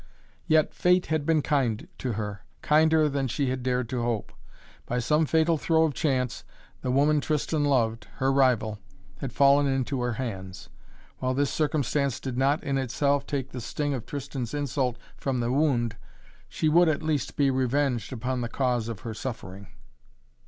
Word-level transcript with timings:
Yet, 0.47 0.73
fate 0.73 1.05
had 1.13 1.27
been 1.27 1.43
kind 1.43 1.87
to 1.99 2.13
her, 2.13 2.43
kinder 2.63 3.07
than 3.07 3.27
she 3.27 3.51
had 3.51 3.61
dared 3.61 3.87
to 3.89 4.01
hope. 4.01 4.31
By 4.87 4.97
some 4.97 5.27
fatal 5.27 5.59
throw 5.59 5.83
of 5.83 5.93
chance 5.93 6.43
the 6.81 6.89
woman 6.89 7.21
Tristan 7.21 7.65
loved 7.65 8.07
her 8.15 8.31
rival 8.31 8.79
had 9.19 9.31
fallen 9.31 9.67
into 9.67 10.01
her 10.01 10.13
hands. 10.13 10.69
While 11.19 11.35
this 11.35 11.51
circumstance 11.53 12.19
did 12.19 12.35
not 12.35 12.63
in 12.63 12.79
itself 12.79 13.27
take 13.27 13.51
the 13.51 13.61
sting 13.61 13.93
of 13.93 14.07
Tristan's 14.07 14.55
insult 14.55 14.97
from 15.17 15.39
the 15.39 15.51
wound, 15.51 15.97
she 16.49 16.67
would, 16.67 16.89
at 16.89 17.03
least, 17.03 17.35
be 17.35 17.51
revenged 17.51 18.11
upon 18.11 18.41
the 18.41 18.49
cause 18.49 18.87
of 18.87 19.01
her 19.01 19.13
suffering. 19.13 19.67